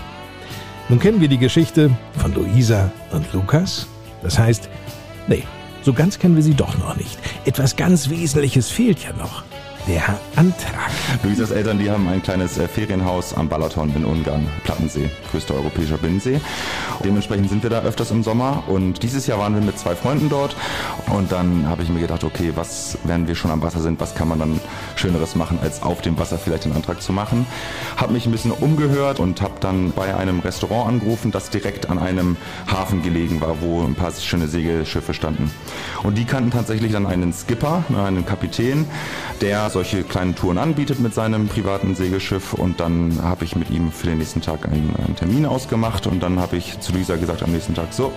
Nun 0.89 0.99
kennen 0.99 1.19
wir 1.19 1.27
die 1.27 1.37
Geschichte 1.37 1.91
von 2.17 2.33
Luisa 2.33 2.91
und 3.11 3.31
Lukas. 3.33 3.87
Das 4.21 4.39
heißt, 4.39 4.69
nee, 5.27 5.43
so 5.81 5.91
ganz 5.91 6.17
kennen 6.17 6.35
wir 6.35 6.43
sie 6.43 6.55
doch 6.55 6.77
noch 6.77 6.95
nicht. 6.95 7.17
Etwas 7.43 7.75
ganz 7.75 8.09
Wesentliches 8.09 8.69
fehlt 8.69 9.03
ja 9.03 9.11
noch. 9.13 9.43
Der 9.87 10.17
Antrag. 10.37 10.91
Luisas 11.23 11.51
Eltern, 11.51 11.77
die 11.77 11.91
haben 11.91 12.07
ein 12.07 12.23
kleines 12.23 12.57
äh, 12.57 12.69
Ferienhaus 12.69 13.33
am 13.33 13.49
Balaton 13.49 13.93
in 13.93 14.05
Ungarn, 14.05 14.47
Plattensee, 14.63 15.09
größter 15.29 15.55
europäischer 15.55 15.97
Binnensee. 15.97 16.39
Dementsprechend 17.03 17.49
sind 17.49 17.63
wir 17.63 17.69
da 17.69 17.81
öfters 17.81 18.09
im 18.11 18.23
Sommer 18.23 18.63
und 18.67 19.03
dieses 19.03 19.27
Jahr 19.27 19.39
waren 19.39 19.53
wir 19.55 19.61
mit 19.61 19.77
zwei 19.77 19.93
Freunden 19.93 20.29
dort 20.29 20.55
und 21.07 21.33
dann 21.33 21.67
habe 21.67 21.83
ich 21.83 21.89
mir 21.89 21.99
gedacht, 21.99 22.23
okay, 22.23 22.53
was, 22.55 22.97
wenn 23.03 23.27
wir 23.27 23.35
schon 23.35 23.51
am 23.51 23.61
Wasser 23.61 23.81
sind, 23.81 23.99
was 23.99 24.15
kann 24.15 24.29
man 24.29 24.39
dann 24.39 24.61
Schöneres 25.03 25.35
machen, 25.35 25.59
als 25.61 25.83
auf 25.83 26.01
dem 26.01 26.17
Wasser 26.17 26.37
vielleicht 26.37 26.63
den 26.63 26.71
Antrag 26.71 27.01
zu 27.01 27.11
machen. 27.11 27.45
Habe 27.97 28.13
mich 28.13 28.25
ein 28.25 28.31
bisschen 28.31 28.51
umgehört 28.51 29.19
und 29.19 29.41
habe 29.41 29.55
dann 29.59 29.91
bei 29.91 30.15
einem 30.15 30.39
Restaurant 30.39 30.87
angerufen, 30.87 31.29
das 31.29 31.49
direkt 31.49 31.89
an 31.89 31.99
einem 31.99 32.37
Hafen 32.71 33.03
gelegen 33.03 33.41
war, 33.41 33.61
wo 33.61 33.81
ein 33.81 33.95
paar 33.95 34.13
schöne 34.13 34.47
Segelschiffe 34.47 35.13
standen. 35.13 35.51
Und 36.03 36.17
die 36.17 36.23
kannten 36.23 36.51
tatsächlich 36.51 36.93
dann 36.93 37.05
einen 37.05 37.33
Skipper, 37.33 37.83
einen 37.93 38.25
Kapitän, 38.25 38.85
der 39.41 39.69
solche 39.69 40.03
kleinen 40.03 40.35
Touren 40.35 40.57
anbietet 40.57 41.01
mit 41.01 41.13
seinem 41.13 41.49
privaten 41.49 41.95
Segelschiff 41.95 42.53
und 42.53 42.79
dann 42.79 43.19
habe 43.21 43.43
ich 43.43 43.57
mit 43.57 43.71
ihm 43.71 43.91
für 43.91 44.07
den 44.07 44.19
nächsten 44.19 44.39
Tag 44.39 44.65
einen, 44.65 44.95
einen 45.05 45.17
Termin 45.17 45.45
ausgemacht 45.45 46.07
und 46.07 46.23
dann 46.23 46.39
habe 46.39 46.55
ich 46.55 46.79
zu 46.79 46.93
Luisa 46.93 47.17
gesagt 47.17 47.43
am 47.43 47.51
nächsten 47.51 47.75
Tag, 47.75 47.91
so, 47.91 48.13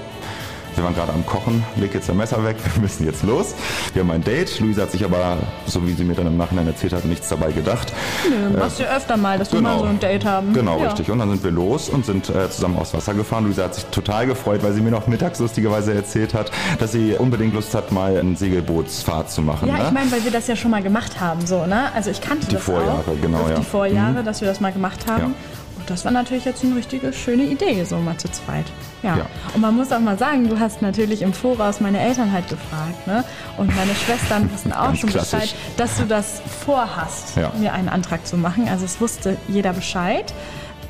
wir 0.76 0.85
waren 0.85 0.95
gerade 0.95 1.12
am 1.12 1.25
Kochen, 1.25 1.64
leg 1.76 1.95
jetzt 1.95 2.11
ein 2.11 2.16
Messer 2.16 2.45
weg, 2.45 2.56
wir 2.75 2.83
müssen 2.83 3.04
jetzt 3.04 3.23
los. 3.23 3.54
Wir 3.92 4.02
haben 4.02 4.11
ein 4.11 4.23
Date. 4.23 4.61
Luisa 4.61 4.83
hat 4.83 4.92
sich 4.92 5.04
aber, 5.04 5.38
so 5.66 5.87
wie 5.87 5.92
sie 5.92 6.04
mir 6.04 6.14
dann 6.14 6.26
im 6.26 6.37
Nachhinein 6.37 6.66
erzählt 6.66 6.92
hat, 6.92 7.04
nichts 7.04 7.28
dabei 7.28 7.52
gedacht. 7.52 7.92
Nö, 8.28 8.59
machst 8.59 8.78
du 8.78 8.85
ja 8.85 8.97
öfter 8.97 9.16
mal, 9.16 9.38
dass 9.38 9.52
wir 9.52 9.61
mal 9.61 9.78
so 9.78 9.85
ein 9.85 9.99
Date 9.99 10.25
haben. 10.25 10.52
Genau, 10.52 10.78
ja. 10.78 10.87
richtig. 10.87 11.11
Und 11.11 11.18
dann 11.18 11.30
sind 11.30 11.45
wir 11.45 11.50
los 11.50 11.88
und 11.88 12.04
sind 12.04 12.28
äh, 12.28 12.50
zusammen 12.50 12.76
aufs 12.78 12.95
Wasser 12.95 13.14
gefahren. 13.14 13.45
Luisa 13.45 13.64
hat 13.64 13.75
sich 13.75 13.85
total 13.87 14.26
gefreut, 14.26 14.62
weil 14.62 14.73
sie 14.73 14.80
mir 14.80 14.90
noch 14.90 15.06
mittags 15.06 15.38
lustigerweise 15.38 15.95
erzählt 15.95 16.35
hat, 16.35 16.50
dass 16.78 16.92
sie 16.92 17.14
unbedingt 17.14 17.54
Lust 17.54 17.75
hat, 17.75 17.92
mal 17.92 18.18
eine 18.18 18.37
Segelbootsfahrt 18.37 19.30
zu 19.30 19.42
machen. 19.42 19.68
Ja, 19.68 19.78
ne? 19.78 19.85
ich 19.87 19.92
meine, 19.92 20.12
weil 20.12 20.25
wir 20.25 20.30
das 20.30 20.47
ja 20.47 20.56
schon 20.56 20.71
mal 20.71 20.83
gemacht 20.83 21.21
haben, 21.21 21.47
so, 21.47 21.66
ne? 21.66 21.92
Also 21.95 22.11
ich 22.11 22.21
kannte 22.21 22.47
Die 22.47 22.54
das 22.54 22.64
Vorjahre, 22.64 22.99
auch. 23.00 23.21
genau, 23.23 23.38
das 23.42 23.50
ja. 23.50 23.56
Die 23.56 23.64
Vorjahre, 23.64 24.23
dass 24.23 24.40
wir 24.40 24.49
das 24.49 24.61
mal 24.61 24.73
gemacht 24.73 25.06
haben. 25.09 25.23
Ja. 25.23 25.56
Das 25.87 26.05
war 26.05 26.12
natürlich 26.12 26.45
jetzt 26.45 26.64
eine 26.64 26.75
richtige 26.76 27.12
schöne 27.12 27.45
Idee, 27.45 27.85
so 27.85 27.97
mal 27.99 28.16
zu 28.16 28.28
zweit. 28.31 28.66
Ja. 29.02 29.16
Ja. 29.19 29.26
Und 29.55 29.61
man 29.61 29.75
muss 29.76 29.93
auch 29.93 30.00
mal 30.00 30.19
sagen, 30.19 30.49
du 30.49 30.59
hast 30.59 30.83
natürlich 30.83 31.23
im 31.23 31.33
Voraus 31.33 31.81
meine 31.81 32.00
Eltern 32.00 32.33
halt 32.33 32.49
gefragt, 32.49 33.07
ne? 33.07 33.23
Und 33.57 33.75
meine 33.76 33.95
Schwestern 33.95 34.50
wissen 34.52 34.73
auch 34.73 34.87
Ganz 34.87 34.99
schon 35.00 35.11
klassisch. 35.11 35.40
Bescheid, 35.40 35.55
dass 35.76 35.97
du 35.99 36.05
das 36.07 36.43
vorhast, 36.64 37.37
Ja. 37.37 37.52
mir 37.59 37.73
einen 37.73 37.88
Antrag 37.88 38.26
zu 38.26 38.37
machen. 38.37 38.69
Also 38.69 38.85
es 38.85 39.00
wusste 39.00 39.37
jeder 39.49 39.73
Bescheid. 39.73 40.33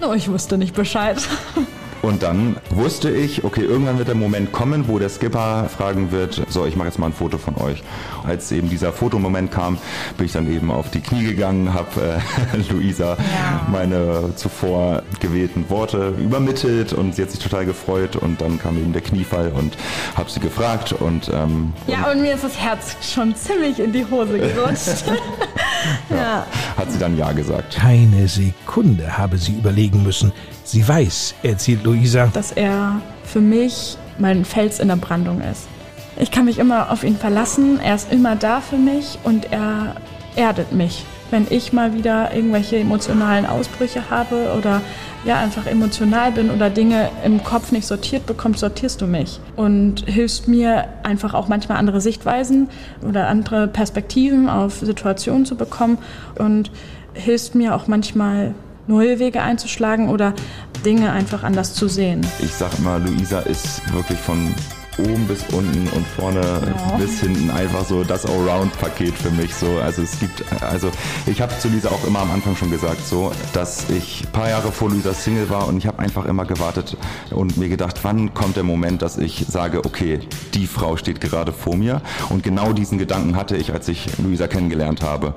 Nur 0.01 0.15
ich 0.15 0.29
wusste 0.31 0.57
nicht 0.59 0.75
Bescheid. 0.75 1.19
Und 2.07 2.23
dann 2.23 2.57
wusste 2.71 3.11
ich, 3.11 3.43
okay, 3.43 3.63
irgendwann 3.63 3.99
wird 3.99 4.07
der 4.07 4.15
Moment 4.15 4.53
kommen, 4.53 4.87
wo 4.87 5.01
der 5.01 5.09
Skipper 5.09 5.69
fragen 5.69 6.13
wird, 6.13 6.41
so, 6.49 6.65
ich 6.65 6.77
mache 6.77 6.87
jetzt 6.87 7.01
mal 7.01 7.07
ein 7.07 7.13
Foto 7.13 7.37
von 7.37 7.57
euch. 7.57 7.83
Als 8.25 8.53
eben 8.53 8.71
dieser 8.71 8.93
Fotomoment 8.93 9.51
kam, 9.51 9.77
bin 10.17 10.27
ich 10.27 10.33
dann 10.33 10.49
eben 10.49 10.71
auf 10.71 10.89
die 10.89 11.01
Knie 11.01 11.25
gegangen, 11.25 11.75
habe 11.75 12.21
äh, 12.55 12.73
Luisa 12.73 13.17
Ja. 13.17 13.67
meine 13.73 14.31
zuvor 14.37 15.03
gewählten 15.19 15.69
Worte 15.69 16.15
übermittelt 16.23 16.93
und 16.93 17.17
sie 17.17 17.23
hat 17.23 17.33
sich 17.33 17.41
total 17.41 17.67
gefreut 17.67 18.15
und 18.15 18.41
dann 18.41 18.61
kam 18.61 18.77
eben 18.79 18.93
der 18.93 19.03
Kniefall 19.03 19.51
und 19.53 19.77
habe 20.15 20.31
sie 20.31 20.39
gefragt 20.39 20.93
und 20.93 21.29
ähm, 21.35 21.73
Ja, 21.89 22.13
und 22.13 22.23
mir 22.23 22.35
ist 22.35 22.45
das 22.45 22.57
Herz 22.57 22.95
schon 23.13 23.35
ziemlich 23.35 23.81
in 23.81 23.91
die 23.93 24.05
Hose 24.09 24.39
gerutscht. 24.39 25.05
ja. 26.11 26.47
hat 26.77 26.91
sie 26.91 26.99
dann 26.99 27.17
Ja 27.17 27.33
gesagt. 27.33 27.77
Keine 27.77 28.29
Sekunde 28.29 29.17
habe 29.17 29.39
sie 29.39 29.53
überlegen 29.53 30.03
müssen. 30.03 30.33
Sie 30.65 30.87
weiß, 30.87 31.35
erzählt 31.43 31.85
Luisa, 31.85 32.27
dass 32.33 32.53
er 32.53 33.01
für 33.25 33.41
mich 33.41 33.97
mein 34.19 34.45
Fels 34.45 34.81
in 34.81 34.89
der 34.89 34.97
Brandung 34.97 35.41
ist. 35.41 35.67
Ich 36.19 36.31
kann 36.31 36.47
mich 36.47 36.59
immer 36.59 36.91
auf 36.91 37.05
ihn 37.05 37.17
verlassen, 37.17 37.79
er 37.81 37.95
ist 37.95 38.11
immer 38.11 38.37
da 38.37 38.61
für 38.61 38.79
mich 38.79 39.19
und 39.23 39.53
er 39.53 39.97
erdet 40.35 40.73
mich. 40.73 41.05
Wenn 41.31 41.47
ich 41.51 41.73
mal 41.73 41.95
wieder 41.95 42.35
irgendwelche 42.35 42.77
emotionalen 42.77 43.47
Ausbrüche 43.47 44.11
habe 44.11 44.55
oder 44.57 44.81
ja 45.25 45.39
einfach 45.39 45.67
emotional 45.67 46.31
bin 46.33 46.51
oder 46.51 46.71
Dinge 46.71 47.11
im 47.25 47.43
Kopf 47.43 47.73
nicht 47.73 47.87
sortiert 47.87 48.27
bekommst, 48.27 48.61
sortierst 48.61 49.01
du 49.01 49.07
mich 49.07 49.41
und 49.57 50.09
hilfst 50.09 50.47
mir 50.47 50.85
einfach 51.03 51.35
auch 51.35 51.49
manchmal 51.49 51.79
andere 51.79 52.01
Sichtweisen 52.01 52.69
oder 53.03 53.27
andere 53.29 53.67
Perspektiven 53.67 54.49
auf 54.49 54.75
Situationen 54.79 55.45
zu 55.45 55.57
bekommen 55.57 55.99
und 56.39 56.71
hilfst 57.15 57.55
mir 57.55 57.75
auch 57.75 57.89
manchmal 57.89 58.55
neue 58.87 59.19
Wege 59.19 59.43
einzuschlagen 59.43 60.09
oder 60.09 60.33
Dinge 60.85 61.11
einfach 61.11 61.43
anders 61.43 61.75
zu 61.75 61.89
sehen. 61.89 62.25
Ich 62.39 62.53
sag 62.53 62.79
immer, 62.79 62.99
Luisa 63.01 63.41
ist 63.41 63.81
wirklich 63.93 64.19
von 64.19 64.55
oben 64.99 65.27
bis 65.27 65.43
unten 65.53 65.89
und 65.89 66.07
vorne 66.07 66.41
Ja. 66.41 66.97
bis 66.97 67.21
hinten 67.21 67.51
einfach 67.51 67.85
so 67.85 68.05
das 68.05 68.25
Allround-Paket 68.27 69.15
für 69.15 69.31
mich. 69.31 69.55
So, 69.55 69.79
also 69.83 70.03
es 70.03 70.19
gibt, 70.19 70.45
also 70.63 70.91
ich 71.27 71.41
habe 71.41 71.57
zu 71.59 71.69
Luisa 71.69 71.89
auch 71.89 72.05
immer 72.07 72.21
am 72.21 72.31
Anfang 72.31 72.57
schon 72.57 72.71
gesagt, 72.71 73.07
so, 73.07 73.33
dass 73.53 73.89
ich 73.91 74.25
ein 74.25 74.33
paar 74.33 74.49
Jahre 74.49 74.73
vor 74.73 74.91
Luisa 74.91 75.13
Single 75.15 75.51
war 75.51 75.69
und 75.69 75.79
ich 75.79 75.87
habe 75.87 75.99
einfach 75.99 76.25
immer 76.25 76.45
gewartet 76.45 76.97
und 77.31 77.57
mir 77.57 77.69
gedacht, 77.69 77.99
wann 78.03 78.33
kommt 78.35 78.57
der 78.57 78.65
Moment, 78.65 79.03
dass 79.03 79.19
ich 79.19 79.45
sage, 79.49 79.85
okay, 79.85 80.21
die 80.55 80.67
Frau 80.67 80.97
steht 80.97 81.21
gerade 81.21 81.53
vor 81.53 81.77
mir 81.77 82.01
und 82.29 82.43
genau 82.43 82.73
diesen 82.73 82.99
Gedanken 82.99 83.37
hatte 83.37 83.57
ich, 83.57 83.73
als 83.73 83.89
ich 83.89 84.07
Luisa 84.19 84.47
kennengelernt 84.47 85.03
habe. 85.03 85.35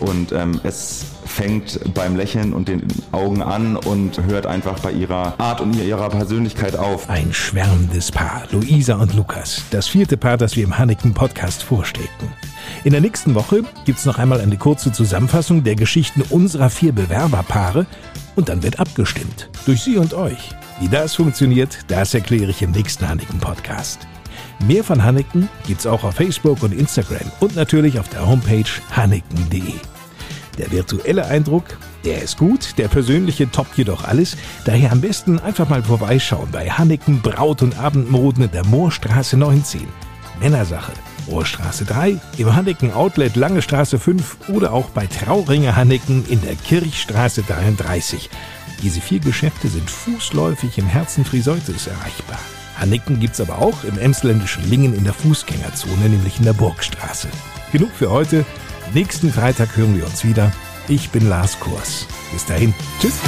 Und 0.00 0.32
ähm, 0.32 0.60
es 0.64 1.06
fängt 1.28 1.94
beim 1.94 2.16
Lächeln 2.16 2.52
und 2.52 2.68
den 2.68 2.82
Augen 3.12 3.42
an 3.42 3.76
und 3.76 4.20
hört 4.26 4.46
einfach 4.46 4.78
bei 4.80 4.92
ihrer 4.92 5.38
Art 5.38 5.60
und 5.60 5.74
ihrer 5.76 6.08
Persönlichkeit 6.08 6.76
auf. 6.76 7.08
ein 7.08 7.32
schwärmendes 7.32 8.10
Paar, 8.10 8.44
Luisa 8.50 8.96
und 8.96 9.14
Lukas, 9.14 9.62
das 9.70 9.86
vierte 9.88 10.16
Paar, 10.16 10.36
das 10.36 10.56
wir 10.56 10.64
im 10.64 10.78
Hanneken 10.78 11.14
Podcast 11.14 11.62
vorstellten. 11.62 12.32
In 12.84 12.92
der 12.92 13.00
nächsten 13.00 13.34
Woche 13.34 13.62
gibt's 13.84 14.04
noch 14.04 14.18
einmal 14.18 14.40
eine 14.40 14.56
kurze 14.56 14.92
Zusammenfassung 14.92 15.64
der 15.64 15.76
Geschichten 15.76 16.22
unserer 16.30 16.70
vier 16.70 16.92
Bewerberpaare 16.92 17.86
und 18.36 18.48
dann 18.48 18.62
wird 18.62 18.78
abgestimmt. 18.78 19.48
Durch 19.66 19.82
Sie 19.82 19.96
und 19.96 20.14
euch. 20.14 20.50
Wie 20.80 20.88
das 20.88 21.14
funktioniert, 21.14 21.78
das 21.88 22.14
erkläre 22.14 22.50
ich 22.50 22.62
im 22.62 22.70
nächsten 22.70 23.08
Hanneken 23.08 23.40
Podcast. 23.40 24.06
Mehr 24.66 24.84
von 24.84 25.02
Hanneken 25.02 25.48
gibt's 25.66 25.86
auch 25.86 26.04
auf 26.04 26.14
Facebook 26.14 26.62
und 26.62 26.72
Instagram 26.72 27.30
und 27.40 27.56
natürlich 27.56 27.98
auf 27.98 28.08
der 28.08 28.26
Homepage 28.26 28.64
hanneken.de. 28.94 29.97
Der 30.58 30.72
virtuelle 30.72 31.26
Eindruck, 31.26 31.64
der 32.04 32.22
ist 32.22 32.36
gut, 32.36 32.76
der 32.78 32.88
persönliche 32.88 33.50
toppt 33.50 33.78
jedoch 33.78 34.04
alles. 34.04 34.36
Daher 34.64 34.92
am 34.92 35.00
besten 35.00 35.38
einfach 35.38 35.68
mal 35.68 35.82
vorbeischauen 35.82 36.48
bei 36.50 36.68
Hanneken 36.68 37.22
Braut- 37.22 37.62
und 37.62 37.78
Abendmoden 37.78 38.44
in 38.44 38.50
der 38.50 38.66
Moorstraße 38.66 39.36
19. 39.36 39.86
Männersache. 40.40 40.92
Moorstraße 41.28 41.84
3, 41.84 42.18
im 42.38 42.56
Hanneken 42.56 42.92
Outlet 42.92 43.36
Lange 43.36 43.62
Straße 43.62 43.98
5 43.98 44.48
oder 44.48 44.72
auch 44.72 44.88
bei 44.90 45.06
Trauringer 45.06 45.76
Hanneken 45.76 46.24
in 46.26 46.40
der 46.40 46.54
Kirchstraße 46.54 47.42
33. 47.42 48.30
Diese 48.82 49.00
vier 49.00 49.20
Geschäfte 49.20 49.68
sind 49.68 49.90
fußläufig 49.90 50.78
im 50.78 50.86
Herzen 50.86 51.24
Friseutes 51.24 51.86
erreichbar. 51.86 52.38
Hanneken 52.76 53.20
gibt's 53.20 53.40
aber 53.40 53.58
auch 53.58 53.84
im 53.84 53.98
emsländischen 53.98 54.68
Lingen 54.70 54.94
in 54.94 55.04
der 55.04 55.12
Fußgängerzone, 55.12 56.08
nämlich 56.08 56.38
in 56.38 56.44
der 56.44 56.52
Burgstraße. 56.52 57.28
Genug 57.72 57.90
für 57.92 58.10
heute. 58.10 58.46
Nächsten 58.94 59.30
Freitag 59.30 59.76
hören 59.76 59.96
wir 59.96 60.06
uns 60.06 60.24
wieder. 60.24 60.50
Ich 60.88 61.10
bin 61.10 61.28
Lars 61.28 61.60
Kurs. 61.60 62.06
Bis 62.32 62.46
dahin. 62.46 62.74
Tschüss. 63.00 63.18